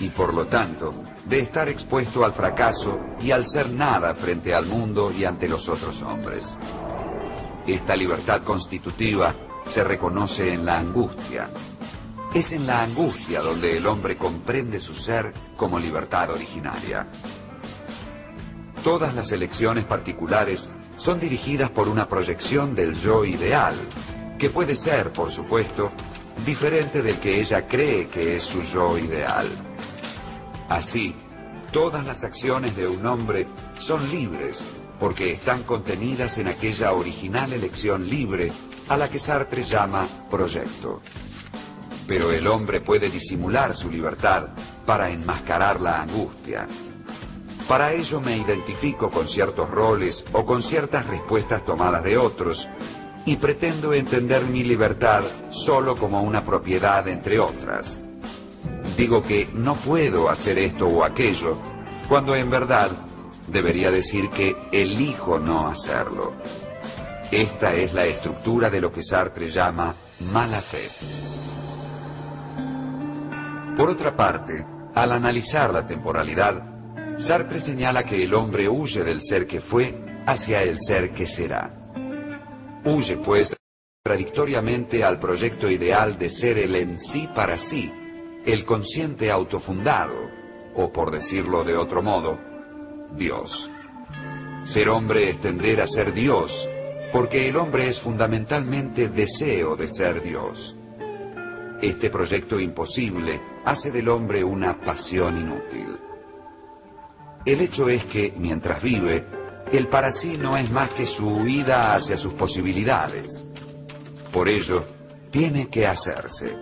y 0.00 0.08
por 0.08 0.32
lo 0.32 0.46
tanto 0.46 0.94
de 1.26 1.40
estar 1.40 1.68
expuesto 1.68 2.24
al 2.24 2.32
fracaso 2.32 2.98
y 3.20 3.32
al 3.32 3.46
ser 3.46 3.68
nada 3.68 4.14
frente 4.14 4.54
al 4.54 4.64
mundo 4.64 5.12
y 5.12 5.26
ante 5.26 5.46
los 5.46 5.68
otros 5.68 6.00
hombres. 6.00 6.56
Esta 7.68 7.94
libertad 7.94 8.44
constitutiva 8.44 9.34
se 9.66 9.84
reconoce 9.84 10.54
en 10.54 10.64
la 10.64 10.78
angustia. 10.78 11.50
Es 12.32 12.54
en 12.54 12.66
la 12.66 12.82
angustia 12.82 13.42
donde 13.42 13.76
el 13.76 13.86
hombre 13.86 14.16
comprende 14.16 14.80
su 14.80 14.94
ser 14.94 15.34
como 15.54 15.78
libertad 15.78 16.30
originaria. 16.30 17.06
Todas 18.82 19.14
las 19.14 19.32
elecciones 19.32 19.84
particulares 19.84 20.70
son 20.96 21.20
dirigidas 21.20 21.68
por 21.68 21.88
una 21.88 22.08
proyección 22.08 22.74
del 22.74 22.94
yo 22.94 23.26
ideal, 23.26 23.74
que 24.38 24.48
puede 24.48 24.74
ser, 24.74 25.12
por 25.12 25.30
supuesto, 25.30 25.90
diferente 26.46 27.02
del 27.02 27.18
que 27.18 27.38
ella 27.38 27.68
cree 27.68 28.08
que 28.08 28.36
es 28.36 28.44
su 28.44 28.62
yo 28.62 28.96
ideal. 28.96 29.46
Así, 30.70 31.14
todas 31.70 32.06
las 32.06 32.24
acciones 32.24 32.74
de 32.76 32.88
un 32.88 33.04
hombre 33.04 33.46
son 33.78 34.08
libres 34.08 34.64
porque 34.98 35.32
están 35.32 35.62
contenidas 35.62 36.38
en 36.38 36.48
aquella 36.48 36.92
original 36.92 37.52
elección 37.52 38.08
libre 38.08 38.52
a 38.88 38.96
la 38.96 39.08
que 39.08 39.18
Sartre 39.18 39.62
llama 39.62 40.06
proyecto. 40.30 41.00
Pero 42.06 42.30
el 42.30 42.46
hombre 42.46 42.80
puede 42.80 43.10
disimular 43.10 43.74
su 43.74 43.90
libertad 43.90 44.48
para 44.86 45.10
enmascarar 45.10 45.80
la 45.80 46.02
angustia. 46.02 46.66
Para 47.68 47.92
ello 47.92 48.20
me 48.20 48.36
identifico 48.36 49.10
con 49.10 49.28
ciertos 49.28 49.70
roles 49.70 50.24
o 50.32 50.46
con 50.46 50.62
ciertas 50.62 51.06
respuestas 51.06 51.64
tomadas 51.66 52.02
de 52.02 52.16
otros 52.16 52.66
y 53.26 53.36
pretendo 53.36 53.92
entender 53.92 54.42
mi 54.44 54.64
libertad 54.64 55.22
solo 55.50 55.94
como 55.94 56.22
una 56.22 56.46
propiedad 56.46 57.06
entre 57.08 57.38
otras. 57.38 58.00
Digo 58.96 59.22
que 59.22 59.50
no 59.52 59.74
puedo 59.76 60.30
hacer 60.30 60.58
esto 60.58 60.86
o 60.86 61.04
aquello, 61.04 61.58
cuando 62.08 62.34
en 62.34 62.48
verdad 62.48 62.90
debería 63.50 63.90
decir 63.90 64.28
que 64.30 64.56
elijo 64.72 65.38
no 65.38 65.68
hacerlo. 65.68 66.34
Esta 67.30 67.74
es 67.74 67.92
la 67.92 68.06
estructura 68.06 68.70
de 68.70 68.80
lo 68.80 68.90
que 68.90 69.02
Sartre 69.02 69.50
llama 69.50 69.94
mala 70.20 70.60
fe. 70.60 70.88
Por 73.76 73.90
otra 73.90 74.16
parte, 74.16 74.66
al 74.94 75.12
analizar 75.12 75.72
la 75.72 75.86
temporalidad, 75.86 77.16
Sartre 77.18 77.60
señala 77.60 78.04
que 78.04 78.24
el 78.24 78.34
hombre 78.34 78.68
huye 78.68 79.04
del 79.04 79.20
ser 79.20 79.46
que 79.46 79.60
fue 79.60 80.22
hacia 80.26 80.62
el 80.62 80.78
ser 80.80 81.12
que 81.12 81.26
será. 81.26 81.74
Huye, 82.84 83.16
pues, 83.18 83.54
contradictoriamente 84.02 85.04
al 85.04 85.20
proyecto 85.20 85.70
ideal 85.70 86.18
de 86.18 86.30
ser 86.30 86.58
el 86.58 86.74
en 86.76 86.96
sí 86.96 87.28
para 87.34 87.58
sí, 87.58 87.92
el 88.46 88.64
consciente 88.64 89.30
autofundado, 89.30 90.30
o 90.74 90.92
por 90.92 91.10
decirlo 91.10 91.64
de 91.64 91.76
otro 91.76 92.02
modo, 92.02 92.47
Dios. 93.16 93.70
Ser 94.64 94.88
hombre 94.88 95.30
es 95.30 95.40
tender 95.40 95.80
a 95.80 95.86
ser 95.86 96.12
Dios, 96.12 96.68
porque 97.12 97.48
el 97.48 97.56
hombre 97.56 97.88
es 97.88 98.00
fundamentalmente 98.00 99.08
deseo 99.08 99.76
de 99.76 99.88
ser 99.88 100.22
Dios. 100.22 100.76
Este 101.80 102.10
proyecto 102.10 102.58
imposible 102.58 103.40
hace 103.64 103.90
del 103.90 104.08
hombre 104.08 104.42
una 104.44 104.80
pasión 104.80 105.38
inútil. 105.38 105.98
El 107.44 107.60
hecho 107.60 107.88
es 107.88 108.04
que, 108.04 108.34
mientras 108.36 108.82
vive, 108.82 109.24
el 109.72 109.86
para 109.88 110.12
sí 110.12 110.36
no 110.38 110.56
es 110.56 110.70
más 110.70 110.90
que 110.90 111.06
su 111.06 111.28
huida 111.28 111.94
hacia 111.94 112.16
sus 112.16 112.34
posibilidades. 112.34 113.46
Por 114.32 114.48
ello, 114.48 114.84
tiene 115.30 115.68
que 115.68 115.86
hacerse. 115.86 116.56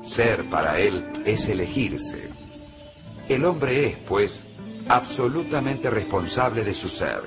Ser 0.00 0.48
para 0.48 0.78
él 0.78 1.06
es 1.24 1.48
elegirse. 1.48 2.30
El 3.28 3.44
hombre 3.44 3.86
es, 3.86 3.96
pues, 3.98 4.46
absolutamente 4.88 5.90
responsable 5.90 6.64
de 6.64 6.74
su 6.74 6.88
ser. 6.88 7.20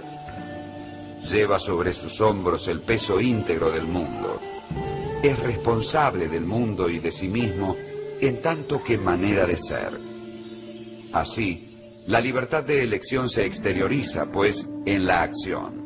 Lleva 1.21 1.59
sobre 1.59 1.93
sus 1.93 2.19
hombros 2.19 2.67
el 2.67 2.81
peso 2.81 3.21
íntegro 3.21 3.71
del 3.71 3.85
mundo. 3.85 4.41
Es 5.21 5.39
responsable 5.39 6.27
del 6.27 6.45
mundo 6.45 6.89
y 6.89 6.99
de 6.99 7.11
sí 7.11 7.27
mismo 7.27 7.75
en 8.19 8.41
tanto 8.41 8.83
que 8.83 8.97
manera 8.97 9.45
de 9.45 9.57
ser. 9.57 9.99
Así, 11.13 12.03
la 12.07 12.19
libertad 12.19 12.63
de 12.63 12.83
elección 12.83 13.29
se 13.29 13.45
exterioriza, 13.45 14.31
pues, 14.31 14.67
en 14.85 15.05
la 15.05 15.21
acción. 15.21 15.81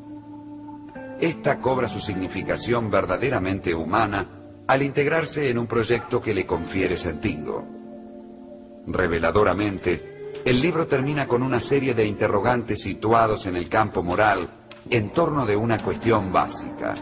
Esta 1.20 1.60
cobra 1.60 1.90
su 1.90 2.00
significación 2.00 2.90
verdaderamente 2.90 3.74
humana 3.74 4.30
al 4.68 4.82
integrarse 4.82 5.50
en 5.50 5.58
un 5.58 5.68
proyecto 5.68 6.22
que 6.22 6.34
le 6.34 6.46
confiere 6.46 6.96
sentido. 6.96 7.64
Reveladoramente, 8.88 10.15
el 10.44 10.62
libro 10.62 10.88
termina 10.88 11.28
con 11.28 11.42
una 11.44 11.60
serie 11.60 11.94
de 11.94 12.06
interrogantes 12.06 12.82
situados 12.82 13.46
en 13.46 13.56
el 13.56 13.70
campo 13.70 14.04
moral 14.04 14.48
en 14.90 15.12
torno 15.12 15.46
de 15.46 15.56
una 15.56 15.78
cuestión 15.78 16.32
básica. 16.32 16.94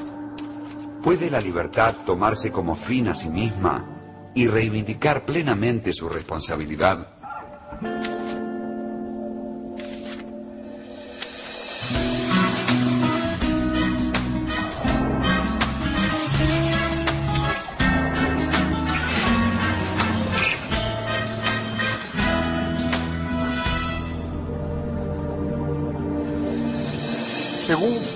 ¿Puede 1.04 1.30
la 1.30 1.42
libertad 1.42 1.96
tomarse 2.06 2.52
como 2.52 2.75
fin 2.75 3.10
a 3.10 3.13
sí 3.13 3.30
misma 3.30 4.32
y 4.36 4.48
reivindicar 4.48 5.25
plenamente 5.25 5.92
su 5.92 6.08
responsabilidad? 6.08 7.08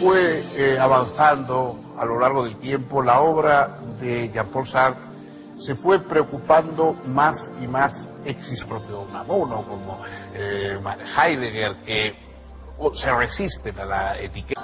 Fue 0.08 0.42
eh, 0.56 0.80
avanzando 0.80 1.78
a 1.98 2.06
lo 2.06 2.18
largo 2.18 2.46
del 2.46 2.56
tiempo, 2.56 3.02
la 3.02 3.20
obra 3.20 3.80
de 4.00 4.30
Jean-Paul 4.30 4.66
Sartre 4.66 5.04
se 5.60 5.76
fue 5.76 6.00
preocupando 6.00 6.96
más 7.08 7.52
y 7.62 7.68
más 7.68 8.08
exis 8.24 8.64
propio 8.64 9.02
Unamuno, 9.02 9.64
como 9.64 10.00
eh, 10.34 10.80
Heidegger, 11.18 11.76
que 11.84 12.16
se 12.94 13.14
resisten 13.14 13.78
a 13.80 13.86
la 13.86 14.18
etiqueta 14.22 14.62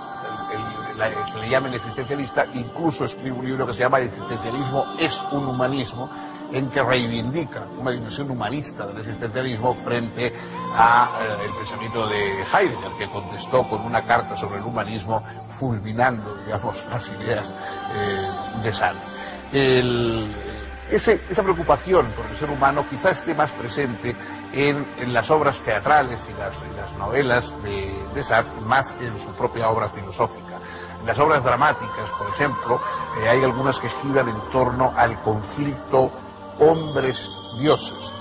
que 1.33 1.39
le 1.39 1.49
llamen 1.49 1.73
existencialista, 1.73 2.47
incluso 2.53 3.03
escribe 3.03 3.31
un 3.31 3.45
libro 3.45 3.67
que 3.67 3.73
se 3.73 3.81
llama 3.81 3.99
Existencialismo 3.99 4.85
es 4.97 5.21
un 5.31 5.45
humanismo, 5.47 6.09
en 6.53 6.69
que 6.69 6.83
reivindica 6.83 7.65
una 7.79 7.91
dimensión 7.91 8.29
humanista 8.29 8.85
del 8.85 8.99
existencialismo 8.99 9.73
frente 9.73 10.31
al 10.77 11.41
eh, 11.41 11.51
pensamiento 11.57 12.07
de 12.07 12.43
Heidegger, 12.43 12.91
que 12.97 13.09
contestó 13.09 13.67
con 13.67 13.81
una 13.81 14.03
carta 14.03 14.37
sobre 14.37 14.59
el 14.59 14.63
humanismo 14.63 15.23
fulminando, 15.49 16.35
digamos, 16.45 16.85
las 16.89 17.11
ideas 17.11 17.55
eh, 17.95 18.29
de 18.61 18.71
Sartre. 18.71 19.09
esa 20.91 21.43
preocupación 21.43 22.05
por 22.11 22.25
el 22.27 22.37
ser 22.37 22.51
humano 22.51 22.85
quizá 22.87 23.09
esté 23.09 23.33
más 23.33 23.51
presente 23.51 24.15
en, 24.53 24.85
las 25.11 25.31
obras 25.31 25.59
teatrales 25.63 26.29
y 26.29 26.39
las, 26.39 26.63
novelas 26.99 27.55
de, 27.63 28.23
Sartre 28.23 28.61
más 28.61 28.91
que 28.91 29.07
en 29.07 29.19
su 29.19 29.29
propia 29.31 29.69
obra 29.69 29.89
filosófica. 29.89 30.59
En 30.99 31.07
las 31.07 31.17
obras 31.17 31.43
dramáticas, 31.43 32.11
por 32.17 32.29
ejemplo, 32.29 32.79
eh, 33.19 33.27
hay 33.27 33.43
algunas 33.43 33.79
que 33.79 33.89
giran 33.89 34.29
en 34.29 34.39
torno 34.51 34.93
al 34.95 35.19
conflicto 35.21 36.11
hombres 36.59 37.35
dioses. 37.59 38.11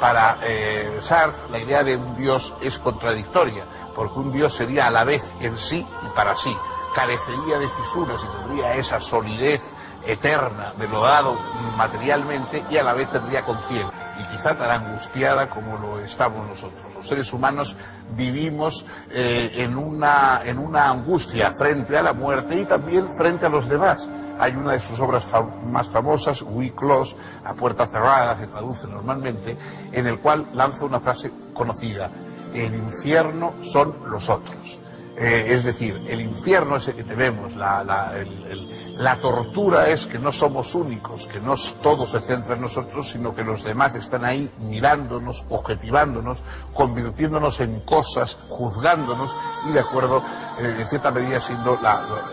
Para 0.00 0.38
eh, 0.42 0.98
Sartre 1.00 1.50
la 1.50 1.58
idea 1.58 1.82
de 1.82 1.96
un 1.96 2.16
dios 2.16 2.54
es 2.60 2.78
contradictoria, 2.78 3.64
porque 3.94 4.18
un 4.18 4.32
dios 4.32 4.54
sería 4.54 4.86
a 4.86 4.90
la 4.90 5.04
vez 5.04 5.32
en 5.40 5.58
sí 5.58 5.84
y 6.06 6.16
para 6.16 6.36
sí, 6.36 6.56
carecería 6.94 7.58
de 7.58 7.68
fisuras 7.68 8.24
y 8.24 8.42
tendría 8.42 8.74
esa 8.74 9.00
solidez 9.00 9.72
eterna 10.06 10.72
de 10.78 10.88
lo 10.88 11.02
dado 11.02 11.36
materialmente 11.76 12.64
y 12.70 12.76
a 12.76 12.82
la 12.82 12.94
vez 12.94 13.10
tendría 13.10 13.44
conciencia 13.44 14.08
y 14.18 14.24
quizá 14.32 14.56
tan 14.56 14.70
angustiada 14.70 15.48
como 15.48 15.78
lo 15.78 16.00
estamos 16.00 16.46
nosotros. 16.46 16.94
Los 16.94 17.06
seres 17.06 17.32
humanos 17.32 17.76
vivimos 18.16 18.84
eh, 19.10 19.50
en, 19.56 19.76
una, 19.76 20.42
en 20.44 20.58
una 20.58 20.90
angustia 20.90 21.52
frente 21.52 21.96
a 21.96 22.02
la 22.02 22.12
muerte 22.12 22.56
y 22.60 22.64
también 22.64 23.08
frente 23.16 23.46
a 23.46 23.48
los 23.48 23.68
demás. 23.68 24.08
Hay 24.38 24.54
una 24.54 24.72
de 24.72 24.80
sus 24.80 24.98
obras 25.00 25.28
más 25.64 25.88
famosas, 25.88 26.42
We 26.42 26.72
Close, 26.72 27.16
a 27.44 27.54
puerta 27.54 27.86
cerrada, 27.86 28.38
que 28.38 28.46
traduce 28.46 28.86
normalmente, 28.86 29.56
en 29.92 30.06
el 30.06 30.18
cual 30.18 30.46
lanza 30.54 30.84
una 30.84 31.00
frase 31.00 31.30
conocida, 31.52 32.10
el 32.54 32.74
infierno 32.74 33.54
son 33.60 33.94
los 34.10 34.28
otros. 34.28 34.80
Eh, 35.20 35.52
es 35.52 35.64
decir, 35.64 36.00
el 36.06 36.20
infierno 36.20 36.76
ese 36.76 36.94
que 36.94 37.02
tenemos, 37.02 37.56
la, 37.56 39.18
tortura 39.20 39.88
es 39.88 40.06
que 40.06 40.16
no 40.16 40.30
somos 40.30 40.76
únicos, 40.76 41.26
que 41.26 41.40
no 41.40 41.56
todo 41.82 42.06
se 42.06 42.20
centra 42.20 42.54
en 42.54 42.60
nosotros, 42.60 43.08
sino 43.08 43.34
que 43.34 43.42
los 43.42 43.64
demás 43.64 43.96
están 43.96 44.24
ahí 44.24 44.48
mirándonos, 44.60 45.44
objetivándonos, 45.48 46.44
convirtiéndonos 46.72 47.58
en 47.58 47.80
cosas, 47.80 48.38
juzgándonos 48.48 49.34
y 49.68 49.72
de 49.72 49.80
acuerdo, 49.80 50.22
en 50.58 50.86
cierta 50.86 51.10
medida, 51.10 51.40
siendo 51.40 51.78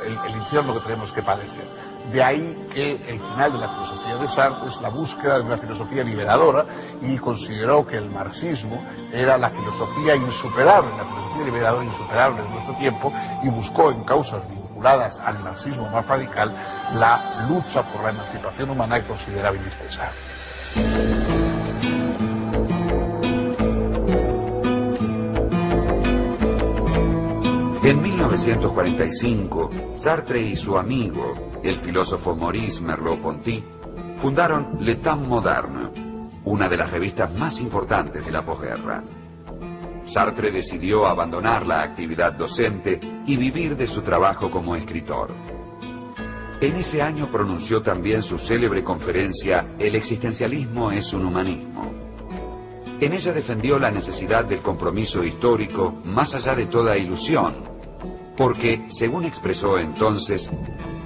el, 0.06 0.18
el 0.28 0.36
infierno 0.36 0.74
que 0.74 0.80
tenemos 0.82 1.12
que 1.12 1.22
padecer. 1.22 1.64
De 2.12 2.24
ahí 2.24 2.68
que 2.74 2.94
el 3.08 3.20
final 3.20 3.54
de 3.54 3.60
la 3.60 3.68
filosofía 3.70 4.16
de 4.16 4.28
Sartre 4.28 4.70
es 4.70 4.80
la 4.82 4.90
búsqueda 4.90 5.38
de 5.38 5.42
una 5.44 5.58
filosofía 5.58 6.04
liberadora 6.04 6.66
y 7.02 7.18
consideró 7.18 7.86
que 7.86 7.98
el 7.98 8.10
marxismo 8.10 8.84
era 9.12 9.38
la 9.38 9.50
filosofía 9.50 10.16
insuperable, 10.16 10.92
la 10.98 11.04
filosofía 11.06 11.46
liberadora 11.46 11.86
insuperable 11.86 12.42
de 12.44 12.50
nuestro 12.50 12.76
tiempo 12.76 13.12
y 13.44 13.50
buscó 13.50 13.92
en 13.92 14.04
causas 14.04 14.48
vinculadas 14.48 15.20
al 15.20 15.40
marxismo 15.40 15.90
más 15.90 16.06
radical 16.08 16.54
la 16.94 17.46
lucha 17.50 17.82
por 17.84 18.04
la 18.04 18.10
emancipación 18.12 18.70
humana 18.70 19.02
que 19.02 19.08
consideraba 19.08 19.56
indispensable. 19.56 20.16
En 27.86 28.02
1945, 28.02 29.70
Sartre 29.96 30.42
y 30.42 30.56
su 30.56 30.76
amigo, 30.76 31.60
el 31.62 31.78
filósofo 31.78 32.36
Maurice 32.36 32.82
Merleau-Ponty, 32.82 33.64
fundaron 34.18 34.78
Le 34.80 34.96
Temps 34.96 35.28
Moderne, 35.28 35.92
una 36.46 36.68
de 36.68 36.78
las 36.78 36.90
revistas 36.90 37.32
más 37.38 37.62
importantes 37.62 38.26
de 38.26 38.32
la 38.32 38.44
posguerra. 38.44 39.04
Sartre 40.04 40.50
decidió 40.50 41.06
abandonar 41.06 41.68
la 41.68 41.84
actividad 41.84 42.34
docente 42.34 43.00
y 43.28 43.38
vivir 43.38 43.78
de 43.78 43.86
su 43.86 44.02
trabajo 44.02 44.50
como 44.50 44.76
escritor. 44.76 45.30
En 46.62 46.78
ese 46.78 47.04
año 47.04 47.28
pronunció 47.32 47.84
también 47.84 48.24
su 48.24 48.40
célebre 48.40 48.84
conferencia 48.84 49.76
El 49.78 49.94
existencialismo 49.94 50.92
es 50.92 51.14
un 51.14 51.24
humanismo. 51.24 51.94
En 53.00 53.14
ella 53.14 53.32
defendió 53.32 53.78
la 53.78 53.92
necesidad 53.92 54.44
del 54.44 54.62
compromiso 54.62 55.24
histórico 55.24 56.02
más 56.04 56.34
allá 56.34 56.56
de 56.56 56.66
toda 56.66 56.98
ilusión 56.98 57.75
porque, 58.38 58.86
según 58.90 59.26
expresó 59.26 59.80
entonces, 59.80 60.52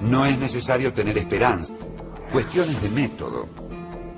no 0.01 0.25
es 0.25 0.37
necesario 0.39 0.93
tener 0.93 1.17
esperanza, 1.17 1.73
cuestiones 2.31 2.81
de 2.81 2.89
método, 2.89 3.47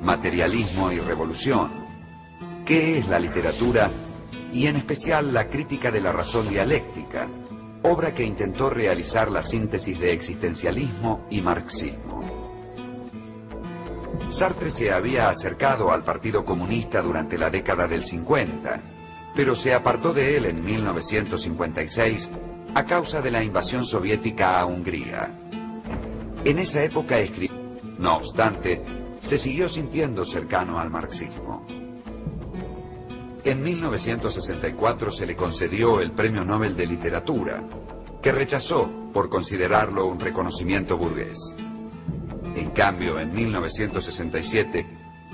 materialismo 0.02 0.92
y 0.92 1.00
revolución. 1.00 1.72
¿Qué 2.66 2.98
es 2.98 3.08
la 3.08 3.20
literatura? 3.20 3.90
Y 4.54 4.68
en 4.68 4.76
especial 4.76 5.34
la 5.34 5.48
crítica 5.48 5.92
de 5.92 6.02
la 6.02 6.12
razón 6.12 6.50
dialéctica, 6.50 7.28
obra 7.84 8.14
que 8.14 8.24
intentó 8.24 8.70
realizar 8.70 9.32
la 9.32 9.44
síntesis 9.44 10.00
de 10.00 10.14
existencialismo 10.14 11.26
y 11.30 11.42
marxismo. 11.42 12.22
Sartre 14.30 14.72
se 14.72 14.94
había 14.94 15.28
acercado 15.28 15.92
al 15.92 16.04
Partido 16.04 16.46
Comunista 16.46 17.02
durante 17.02 17.38
la 17.38 17.50
década 17.50 17.88
del 17.88 18.04
50, 18.04 18.82
pero 19.36 19.56
se 19.56 19.74
apartó 19.74 20.14
de 20.14 20.38
él 20.38 20.46
en 20.46 20.64
1956 20.64 22.32
a 22.74 22.86
causa 22.86 23.22
de 23.22 23.32
la 23.32 23.44
invasión 23.44 23.86
soviética 23.86 24.60
a 24.60 24.66
Hungría. 24.66 25.30
En 26.46 26.58
esa 26.58 26.84
época 26.84 27.20
escribió, 27.20 27.58
no 28.00 28.16
obstante, 28.16 28.82
se 29.20 29.38
siguió 29.38 29.68
sintiendo 29.68 30.26
cercano 30.26 30.80
al 30.80 30.90
marxismo. 30.90 31.66
En 33.44 33.62
1964 33.62 35.12
se 35.12 35.26
le 35.26 35.36
concedió 35.36 36.00
el 36.00 36.12
Premio 36.12 36.46
Nobel 36.46 36.76
de 36.76 36.88
Literatura, 36.88 37.64
que 38.22 38.32
rechazó 38.32 38.90
por 39.12 39.30
considerarlo 39.30 40.06
un 40.06 40.20
reconocimiento 40.20 40.98
burgués. 40.98 41.56
En 42.56 42.70
cambio, 42.70 43.20
en 43.20 43.34
1967 43.34 44.86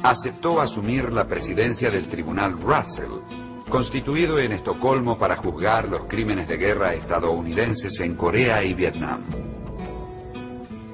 aceptó 0.03 0.59
asumir 0.61 1.11
la 1.11 1.27
presidencia 1.27 1.91
del 1.91 2.07
Tribunal 2.07 2.59
Russell, 2.59 3.21
constituido 3.69 4.39
en 4.39 4.53
Estocolmo 4.53 5.17
para 5.17 5.35
juzgar 5.35 5.89
los 5.89 6.05
crímenes 6.05 6.47
de 6.47 6.57
guerra 6.57 6.93
estadounidenses 6.93 7.99
en 7.99 8.15
Corea 8.15 8.63
y 8.63 8.73
Vietnam. 8.73 9.25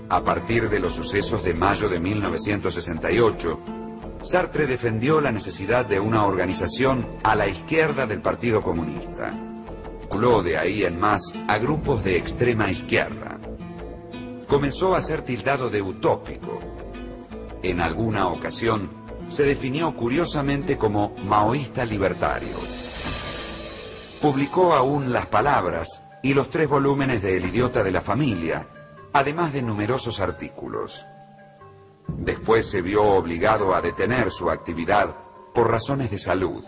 A 0.10 0.24
partir 0.24 0.70
de 0.70 0.80
los 0.80 0.94
sucesos 0.94 1.44
de 1.44 1.54
mayo 1.54 1.90
de 1.90 2.00
1968, 2.00 3.60
Sartre 4.22 4.68
defendió 4.68 5.22
la 5.22 5.32
necesidad 5.32 5.86
de 5.86 6.00
una 6.00 6.26
organización 6.26 7.08
a 7.24 7.36
la 7.36 7.48
izquierda 7.48 8.08
del 8.08 8.22
Partido 8.22 8.62
Comunista. 8.62 9.34
Habló 10.12 10.44
de 10.44 10.58
ahí 10.58 10.84
en 10.84 11.00
más 11.00 11.34
a 11.48 11.58
grupos 11.58 12.04
de 12.04 12.18
extrema 12.18 12.70
izquierda. 12.72 13.40
Comenzó 14.48 14.96
a 14.96 15.02
ser 15.02 15.24
tildado 15.24 15.70
de 15.70 15.82
utópico. 15.82 16.60
En 17.64 17.82
alguna 17.82 18.28
ocasión, 18.28 19.03
se 19.28 19.44
definió 19.44 19.96
curiosamente 19.96 20.78
como 20.78 21.16
maoísta 21.26 21.86
libertario. 21.86 22.58
Publicó 24.22 24.74
aún 24.74 25.12
Las 25.12 25.26
Palabras 25.28 26.02
y 26.22 26.34
los 26.34 26.50
tres 26.50 26.70
volúmenes 26.70 27.22
de 27.22 27.38
El 27.38 27.46
idiota 27.46 27.84
de 27.84 27.92
la 27.92 28.02
familia, 28.02 28.68
además 29.12 29.54
de 29.54 29.62
numerosos 29.62 30.20
artículos. 30.20 31.06
Después 32.08 32.70
se 32.70 32.82
vio 32.82 33.04
obligado 33.04 33.76
a 33.76 33.82
detener 33.82 34.32
su 34.32 34.50
actividad 34.50 35.16
por 35.54 35.70
razones 35.70 36.12
de 36.12 36.20
salud. 36.20 36.64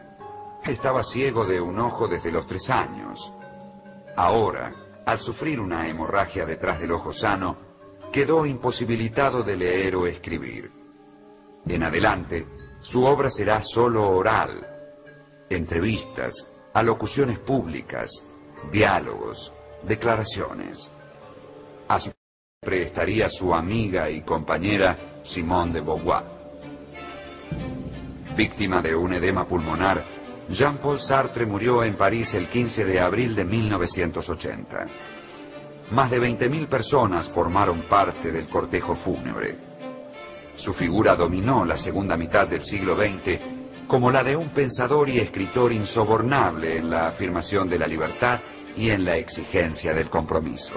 Estaba 0.63 1.03
ciego 1.03 1.45
de 1.45 1.61
un 1.61 1.79
ojo 1.79 2.07
desde 2.07 2.31
los 2.31 2.47
tres 2.47 2.69
años. 2.69 3.31
Ahora, 4.15 4.73
al 5.05 5.19
sufrir 5.19 5.59
una 5.59 5.87
hemorragia 5.87 6.45
detrás 6.45 6.79
del 6.79 6.91
ojo 6.91 7.13
sano, 7.13 7.57
quedó 8.11 8.45
imposibilitado 8.45 9.43
de 9.43 9.57
leer 9.57 9.95
o 9.95 10.07
escribir. 10.07 10.84
En 11.67 11.83
adelante, 11.83 12.45
su 12.79 13.03
obra 13.05 13.29
será 13.29 13.61
solo 13.61 14.09
oral, 14.09 14.65
entrevistas, 15.49 16.47
alocuciones 16.73 17.39
públicas, 17.39 18.23
diálogos, 18.71 19.51
declaraciones. 19.83 20.91
A 21.87 21.99
su 21.99 22.11
estaría 22.61 23.29
su 23.29 23.53
amiga 23.53 24.09
y 24.09 24.21
compañera 24.21 25.21
Simone 25.23 25.73
de 25.73 25.81
Beauvoir. 25.81 26.23
Víctima 28.35 28.81
de 28.81 28.95
un 28.95 29.13
edema 29.13 29.47
pulmonar, 29.47 30.03
Jean-Paul 30.49 30.99
Sartre 30.99 31.45
murió 31.45 31.83
en 31.83 31.95
París 31.95 32.33
el 32.33 32.49
15 32.49 32.85
de 32.85 32.99
abril 32.99 33.35
de 33.35 33.45
1980. 33.45 34.85
Más 35.91 36.09
de 36.11 36.19
20.000 36.19 36.67
personas 36.67 37.29
formaron 37.29 37.87
parte 37.87 38.31
del 38.31 38.47
cortejo 38.47 38.95
fúnebre. 38.95 39.74
Su 40.55 40.73
figura 40.73 41.15
dominó 41.15 41.65
la 41.65 41.77
segunda 41.77 42.15
mitad 42.15 42.47
del 42.47 42.63
siglo 42.63 42.95
XX 42.95 43.39
como 43.87 44.09
la 44.09 44.23
de 44.23 44.35
un 44.35 44.49
pensador 44.49 45.09
y 45.09 45.19
escritor 45.19 45.71
insobornable 45.71 46.77
en 46.77 46.89
la 46.89 47.07
afirmación 47.07 47.69
de 47.69 47.77
la 47.77 47.87
libertad 47.87 48.39
y 48.75 48.89
en 48.89 49.05
la 49.05 49.17
exigencia 49.17 49.93
del 49.93 50.09
compromiso. 50.09 50.75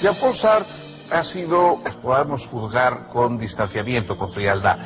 Jean-Paul 0.00 0.34
Sartre 0.34 0.74
ha 1.10 1.22
sido, 1.22 1.82
podemos 2.02 2.46
juzgar 2.46 3.08
con 3.08 3.38
distanciamiento, 3.38 4.16
con 4.16 4.30
frialdad. 4.30 4.78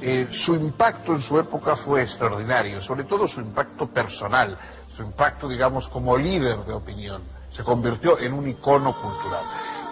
Eh, 0.00 0.28
su 0.30 0.54
impacto 0.54 1.12
en 1.12 1.20
su 1.20 1.38
época 1.38 1.76
fue 1.76 2.02
extraordinario, 2.02 2.80
sobre 2.80 3.04
todo 3.04 3.26
su 3.28 3.40
impacto 3.40 3.88
personal, 3.88 4.56
su 4.88 5.02
impacto, 5.02 5.48
digamos, 5.48 5.88
como 5.88 6.16
líder 6.16 6.58
de 6.60 6.72
opinión. 6.72 7.39
Se 7.50 7.62
convirtió 7.64 8.18
en 8.18 8.32
un 8.32 8.48
icono 8.48 8.94
cultural. 9.00 9.42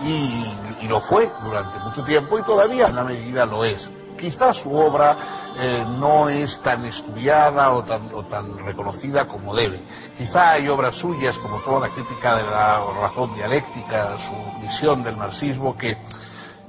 Y, 0.00 0.86
lo 0.88 1.00
fue 1.00 1.30
durante 1.42 1.78
mucho 1.80 2.04
tiempo 2.04 2.38
y 2.38 2.42
todavía 2.42 2.86
en 2.86 2.96
la 2.96 3.04
medida 3.04 3.44
lo 3.44 3.64
es. 3.64 3.90
Quizás 4.16 4.58
su 4.58 4.74
obra 4.74 5.16
eh, 5.58 5.84
no 5.98 6.28
es 6.28 6.60
tan 6.60 6.84
estudiada 6.84 7.72
o 7.72 7.82
tan, 7.82 8.12
o 8.14 8.24
tan, 8.24 8.58
reconocida 8.64 9.26
como 9.26 9.54
debe. 9.54 9.80
Quizá 10.16 10.52
hay 10.52 10.68
obras 10.68 10.96
suyas, 10.96 11.38
como 11.38 11.58
toda 11.60 11.88
la 11.88 11.94
crítica 11.94 12.36
de 12.36 12.44
la 12.44 12.80
razón 13.00 13.34
dialéctica, 13.34 14.16
su 14.18 14.60
visión 14.62 15.02
del 15.02 15.16
marxismo, 15.16 15.76
que 15.76 15.98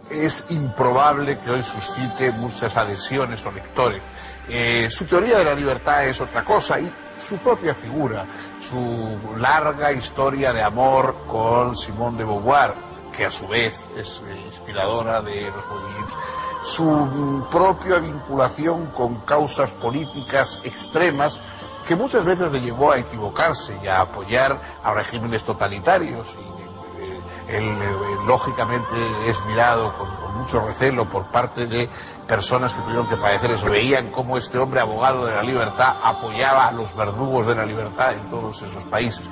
es 0.09 0.45
improbable 0.49 1.39
que 1.39 1.51
hoy 1.51 1.63
suscite 1.63 2.31
muchas 2.31 2.75
adhesiones 2.75 3.45
o 3.45 3.51
lectores. 3.51 4.01
Eh, 4.47 4.87
su 4.89 5.05
teoría 5.05 5.37
de 5.37 5.45
la 5.45 5.53
libertad 5.53 6.07
es 6.07 6.19
otra 6.19 6.43
cosa 6.43 6.79
y 6.79 6.91
su 7.21 7.37
propia 7.37 7.73
figura, 7.73 8.25
su 8.61 9.17
larga 9.37 9.91
historia 9.91 10.53
de 10.53 10.63
amor 10.63 11.15
con 11.27 11.75
Simone 11.75 12.17
de 12.17 12.23
Beauvoir, 12.23 12.73
que 13.15 13.25
a 13.25 13.31
su 13.31 13.47
vez 13.47 13.85
es 13.97 14.21
eh, 14.27 14.41
inspiradora 14.47 15.21
de 15.21 15.41
los 15.41 15.65
movimientos 15.67 16.17
su 16.63 17.45
propia 17.51 17.99
vinculación 17.99 18.87
con 18.87 19.15
causas 19.21 19.71
políticas 19.73 20.61
extremas 20.63 21.39
que 21.87 21.95
muchas 21.95 22.25
veces 22.25 22.51
le 22.51 22.61
llevó 22.61 22.91
a 22.91 22.99
equivocarse 22.99 23.75
y 23.83 23.87
a 23.87 24.01
apoyar 24.01 24.59
a 24.83 24.93
regímenes 24.93 25.43
totalitarios. 25.43 26.35
Y, 26.35 27.01
eh, 27.01 27.19
él, 27.47 27.63
eh, 27.63 28.17
lógicamente, 28.27 28.95
es 29.27 29.43
mirado 29.45 29.97
con, 29.97 30.07
con, 30.07 30.18
mucho 30.39 30.65
recelo 30.65 31.05
por 31.05 31.25
parte 31.25 31.67
de 31.67 31.89
personas 32.27 32.73
que 32.73 32.81
tuvieron 32.81 33.07
que 33.07 33.17
padecer 33.17 33.51
eso. 33.51 33.67
Veían 33.67 34.09
cómo 34.11 34.37
este 34.37 34.57
hombre, 34.57 34.79
abogado 34.79 35.25
de 35.25 35.35
la 35.35 35.43
libertad, 35.43 35.95
apoyaba 36.03 36.67
a 36.67 36.71
los 36.71 36.95
verdugos 36.95 37.47
de 37.47 37.55
la 37.55 37.65
libertad 37.65 38.13
en 38.13 38.29
todos 38.29 38.61
esos 38.61 38.83
países. 38.85 39.25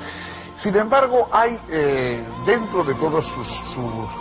Sin 0.56 0.76
embargo, 0.76 1.30
hay 1.32 1.60
eh, 1.70 2.28
dentro 2.46 2.84
de 2.84 2.96
toda 2.96 3.22
su, 3.22 3.44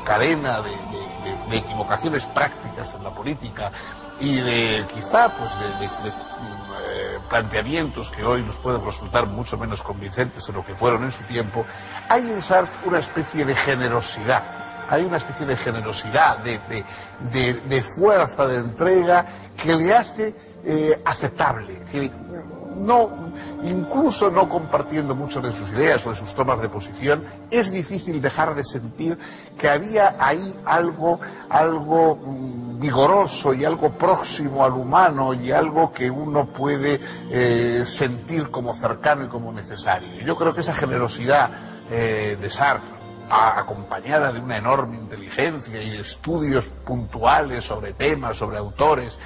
cadena 0.05 0.61
de, 0.61 0.71
de, 0.71 1.51
de, 1.51 1.57
equivocaciones 1.57 2.27
prácticas 2.27 2.93
en 2.95 3.03
la 3.03 3.11
política 3.11 3.73
y 4.21 4.37
de 4.37 4.87
quizá 4.93 5.35
pues 5.35 5.59
de, 5.59 5.87
eh, 5.87 7.19
planteamientos 7.31 8.11
que 8.11 8.23
hoy 8.23 8.43
nos 8.43 8.57
pueden 8.57 8.85
resultar 8.85 9.27
mucho 9.27 9.57
menos 9.57 9.83
convincentes 9.83 10.47
de 10.47 10.53
lo 10.53 10.65
que 10.65 10.75
fueron 10.75 11.05
en 11.05 11.11
su 11.11 11.23
tiempo, 11.25 11.65
hay 12.09 12.31
en 12.31 12.43
Sartre 12.43 12.87
una 12.87 12.99
especie 12.99 13.47
de 13.47 13.55
generosidad 13.55 14.66
hay 14.89 15.05
una 15.05 15.17
especie 15.17 15.47
de 15.47 15.57
generosidad, 15.57 16.39
de, 16.39 16.61
de, 17.33 17.55
de, 17.55 17.83
fuerza, 17.83 18.47
de 18.47 18.59
entrega, 18.59 19.27
que 19.57 19.75
le 19.75 19.95
hace 19.95 20.35
eh, 20.65 21.01
aceptable, 21.05 21.83
que 21.91 22.11
no, 22.77 23.11
incluso 23.65 24.31
no 24.31 24.49
compartiendo 24.49 25.15
mucho 25.15 25.41
de 25.41 25.51
sus 25.51 25.71
ideas 25.71 26.07
o 26.07 26.11
de 26.11 26.17
sus 26.17 26.35
tomas 26.35 26.61
de 26.61 26.69
posición, 26.69 27.25
es 27.51 27.71
difícil 27.71 28.21
dejar 28.21 28.55
de 28.55 28.65
sentir 28.65 29.19
que 29.59 29.69
había 29.69 30.17
ahí 30.19 30.55
algo, 30.65 31.21
algo 31.49 32.17
mm, 32.17 32.81
vigoroso 32.81 33.55
y 33.55 33.65
algo 33.65 33.91
próximo 33.91 34.65
al 34.65 34.73
humano 34.73 35.33
y 35.35 35.51
algo 35.51 35.93
que 35.93 36.11
uno 36.11 36.47
puede 36.47 37.01
eh, 37.31 37.85
sentir 37.87 38.51
como 38.51 38.75
cercano 38.75 39.25
y 39.25 39.29
como 39.29 39.53
necesario. 39.53 40.25
Yo 40.25 40.37
creo 40.37 40.55
que 40.55 40.61
esa 40.61 40.75
generosidad 40.75 41.51
eh, 41.91 42.37
de 42.41 42.51
Sartre, 42.51 42.96
acompañada 43.31 44.33
de 44.33 44.41
una 44.41 44.57
enorme 44.57 44.97
inteligencia 44.97 45.83
y 45.83 45.97
estudios 45.97 46.69
puntuales 46.69 47.65
sobre 47.65 47.93
temas, 47.93 48.37
sobre 48.37 48.59
autores, 48.59 49.19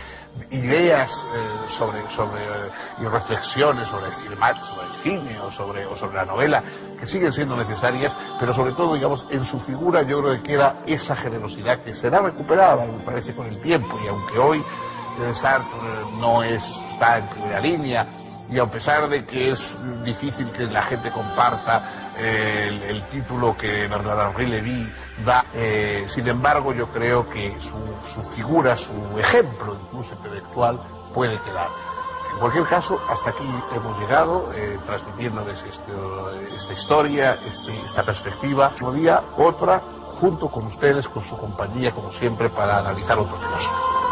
ideas 0.51 1.27
eh, 1.35 1.69
sobre, 1.69 2.09
sobre 2.09 2.41
y 3.01 3.05
reflexiones 3.05 3.89
sobre 3.89 4.07
el, 4.07 4.15
sobre 4.15 4.87
el 4.87 4.95
cine 4.95 5.41
o 5.41 5.51
sobre, 5.51 5.87
o 5.87 5.97
sobre 5.97 6.17
la 6.17 6.25
novela 6.25 6.63
que 6.99 7.07
siguen 7.07 7.33
siendo 7.33 7.57
necesarias, 7.57 8.15
pero 8.39 8.53
sobre 8.53 8.73
todo, 8.73 8.95
digamos, 8.95 9.27
en 9.31 9.45
su 9.45 9.59
figura 9.59 10.03
yo 10.03 10.23
creo 10.23 10.37
que 10.37 10.43
queda 10.43 10.77
esa 10.87 11.17
generosidad 11.17 11.81
que 11.81 11.93
será 11.93 12.21
recuperada, 12.21 12.87
me 12.87 13.01
parece, 13.01 13.35
con 13.35 13.47
el 13.47 13.59
tiempo, 13.59 13.99
y 14.05 14.09
aunque 14.09 14.39
hoy 14.39 14.65
eh, 15.21 15.35
Sartre 15.35 15.79
no 16.19 16.43
es, 16.43 16.65
está 16.89 17.19
en 17.19 17.27
primera 17.29 17.61
línea, 17.61 18.07
y 18.51 18.59
a 18.59 18.67
pesar 18.67 19.09
de 19.09 19.25
que 19.25 19.51
es 19.51 19.79
difícil 20.05 20.51
que 20.51 20.65
la 20.65 20.83
gente 20.83 21.11
comparta 21.11 22.00
el, 22.21 22.83
el, 22.83 23.03
título 23.05 23.57
que 23.57 23.89
Bernard 23.89 24.31
Henri 24.31 24.47
Levy 24.47 24.93
da, 25.25 25.45
eh, 25.55 26.07
sin 26.09 26.29
embargo 26.29 26.73
yo 26.73 26.89
creo 26.89 27.29
que 27.29 27.57
su, 27.61 27.79
su, 28.13 28.23
figura, 28.23 28.77
su 28.77 29.19
ejemplo 29.19 29.77
incluso 29.87 30.15
intelectual 30.15 30.79
puede 31.15 31.39
quedar. 31.39 31.69
En 32.33 32.39
cualquier 32.39 32.65
caso, 32.65 33.01
hasta 33.09 33.31
aquí 33.31 33.45
hemos 33.75 33.99
llegado, 33.99 34.53
eh, 34.55 34.79
transmitiéndoles 34.87 35.63
este, 35.65 35.93
esta 36.55 36.73
historia, 36.73 37.39
este, 37.47 37.73
esta 37.81 38.05
perspectiva. 38.05 38.73
Otro 38.75 38.93
día, 38.93 39.23
otra, 39.37 39.83
junto 40.21 40.49
con 40.49 40.67
ustedes, 40.67 41.09
con 41.09 41.25
su 41.25 41.37
compañía, 41.37 41.91
como 41.91 42.13
siempre, 42.13 42.49
para 42.49 42.79
analizar 42.79 43.19
otro 43.19 43.37
filósofo. 43.37 44.10